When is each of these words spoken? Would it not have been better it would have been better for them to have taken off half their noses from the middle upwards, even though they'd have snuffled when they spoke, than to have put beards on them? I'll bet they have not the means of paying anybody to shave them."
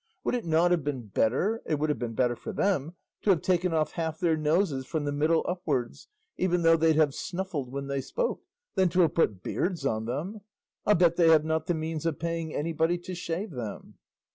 Would 0.23 0.33
it 0.33 0.45
not 0.47 0.71
have 0.71 0.83
been 0.83 1.03
better 1.09 1.61
it 1.63 1.77
would 1.77 1.89
have 1.91 1.99
been 1.99 2.15
better 2.15 2.35
for 2.35 2.51
them 2.51 2.95
to 3.21 3.29
have 3.29 3.43
taken 3.43 3.71
off 3.71 3.91
half 3.91 4.19
their 4.19 4.35
noses 4.35 4.87
from 4.87 5.03
the 5.05 5.11
middle 5.11 5.45
upwards, 5.47 6.07
even 6.39 6.63
though 6.63 6.75
they'd 6.75 6.95
have 6.95 7.13
snuffled 7.13 7.71
when 7.71 7.85
they 7.85 8.01
spoke, 8.01 8.41
than 8.73 8.89
to 8.89 9.01
have 9.01 9.13
put 9.13 9.43
beards 9.43 9.85
on 9.85 10.05
them? 10.05 10.41
I'll 10.87 10.95
bet 10.95 11.17
they 11.17 11.27
have 11.29 11.45
not 11.45 11.67
the 11.67 11.75
means 11.75 12.07
of 12.07 12.17
paying 12.17 12.51
anybody 12.51 12.97
to 12.97 13.13
shave 13.13 13.51
them." 13.51 13.99